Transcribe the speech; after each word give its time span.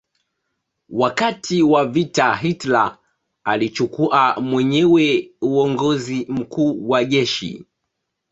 Wakati 0.89 1.63
wa 1.63 1.85
vita 1.85 2.35
Hitler 2.35 2.97
alichukua 3.43 4.35
mwenyewe 4.41 5.31
uongozi 5.41 6.25
mkuu 6.29 6.89
wa 6.89 7.05
jeshi. 7.05 7.65